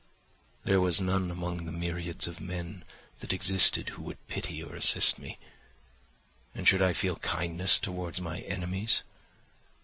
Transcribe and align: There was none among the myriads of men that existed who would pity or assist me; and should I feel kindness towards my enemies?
There 0.63 0.81
was 0.81 0.99
none 0.99 1.29
among 1.29 1.65
the 1.67 1.71
myriads 1.71 2.25
of 2.27 2.41
men 2.41 2.85
that 3.19 3.31
existed 3.31 3.89
who 3.89 4.01
would 4.01 4.27
pity 4.27 4.63
or 4.63 4.75
assist 4.75 5.19
me; 5.19 5.37
and 6.55 6.67
should 6.67 6.81
I 6.81 6.91
feel 6.91 7.17
kindness 7.17 7.77
towards 7.77 8.19
my 8.19 8.39
enemies? 8.39 9.03